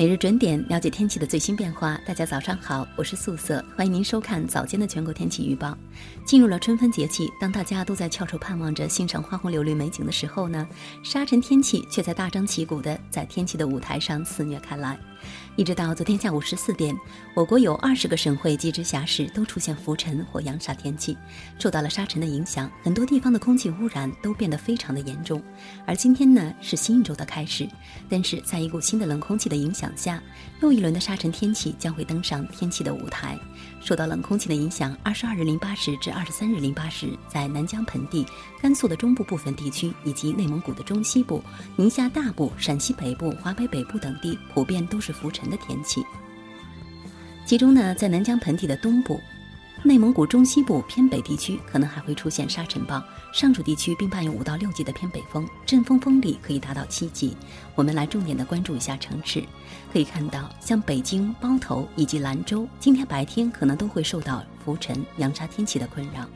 [0.00, 2.00] 每日准点了解天气的最新变化。
[2.06, 5.76] 大家早上好，我是素色，欢迎您收看早间的全国天气预报。
[6.24, 10.66] 进入了春分节气，当大家都在翘首盼望着欣赏花红柳绿美景的时候呢，
[11.02, 14.98] 沙尘天气却在大张旗鼓的在天气的舞台上肆虐开来。
[15.56, 16.96] 一直到昨天下午十四点，
[17.34, 21.16] 我国有二十个省会及直辖市都出现浮尘或扬沙天气，
[21.58, 25.42] 受到了沙尘的影响，很多地方的空气污染都变得非常的严重。
[25.86, 27.68] 而今天呢，是新一周的开始，
[28.08, 30.22] 但是在一股新的冷空气的影响下，
[30.62, 33.38] 又一轮的沙尘天气将会登上天气的舞台。
[33.82, 38.26] 受到冷空气的影响，二十二日零八时至二十三日零八时，在南疆盆地、
[38.62, 41.42] 甘肃的中部部分地区以及内蒙古的中西部、
[41.76, 46.04] 宁夏大部、陕西北部、华北北部等地，普遍都是浮尘的天气。
[47.44, 49.20] 其中呢，在南疆盆地的东部。
[49.82, 57.34] 内蒙古中西部偏北地区可能还会出现沙尘暴，上述地区并伴有五到六级的偏北风，阵风风力可以达到七级。
[57.74, 59.42] 我们来重点的关注一下城市，
[59.90, 66.28] 可以看到像北京、包头以及兰州，今天白天可能都会受到浮尘、扬沙天气的困扰。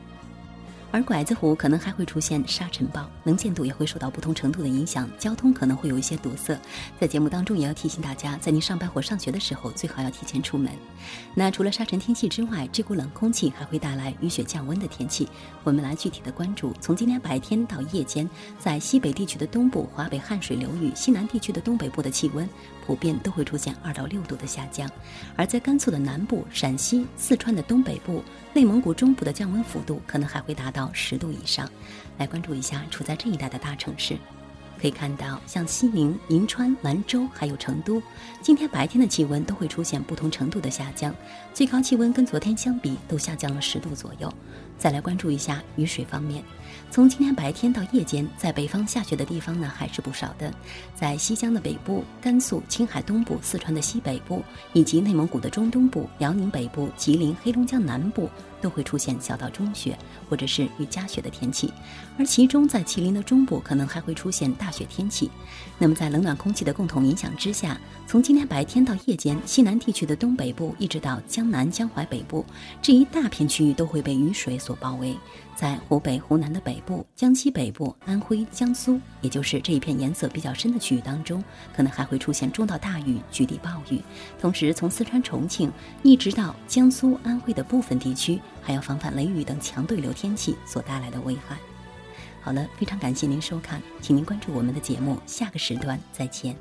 [0.91, 6.57] 而拐子湖可能还会出现沙尘暴，能见度也会受到不同程度的影响，交通可能会有一些堵塞。
[6.99, 10.71] 在节目当中也要提醒大家，在您上班或上学的时候，最好要提前出门。
[11.33, 15.27] 那除了沙尘天气之外，这股冷空气还会带来雨雪降温的天气。
[15.63, 22.47] 我们来具体的关注，从今天白天到夜间，在西北地区的东部、华北汉水流域、西南地区的东北部的气温
[22.85, 24.89] 普遍都会出现二到六度的下降，
[25.35, 30.91] 而在甘肃的南部、陕西、四川的东北部、内蒙古中部的降温幅度可能还会达到。
[30.93, 31.67] 十度以上，
[32.17, 34.17] 来关注一下处在这一带的大城市。
[34.79, 38.01] 可以看到，像西宁、银川、兰州还有成都，
[38.41, 41.13] 今天白天的气温都会出现不同程度的下降，
[41.53, 44.31] 最高气温跟昨天相比都下降了十度左右。
[44.77, 46.43] 再来关注一下雨水方面，
[46.91, 50.53] 从今天白天到夜间，在北方下雪的地方呢还是不少的，
[50.93, 54.43] 在西江的北部、甘肃、青海东部、四川的西北部，
[54.73, 58.29] 以及内蒙古的中东部、辽宁北部、吉林、黑龙江南部。
[58.61, 59.95] 都会出现小到中雪
[60.27, 61.71] 或者是雨夹雪的天气，
[62.17, 65.29] 而其中在吉林的中部可能还会出现大大雪天气。
[65.77, 72.43] 那么在冷暖空气的共同影响之下，从今天白天到夜间，西南地区的东北部一直到江南、江淮北部
[72.81, 75.15] 这一大片区域都会被雨水所包围。
[75.55, 81.43] 在湖北、湖南的北部、江西北部、安徽、江苏，也就是这一片颜色比较深的区域当中，
[81.75, 84.01] 可能还会出现中到大雨、局地暴雨。
[84.41, 85.71] 同时，从四川、重庆
[86.01, 91.55] 一直到江苏、安徽的部分地区，还要防范雷雨等强对流天气所带来的危害。
[92.45, 96.55] 好了，非常感谢您收看，请您关注我们的节目，下个时段再见。